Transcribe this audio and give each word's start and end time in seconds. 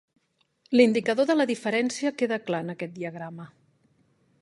L'indicador 0.79 1.27
de 1.31 1.35
la 1.37 1.47
diferència 1.53 2.13
queda 2.23 2.41
clar 2.49 2.65
en 2.67 2.75
aquest 2.77 2.97
diagrama. 2.99 3.51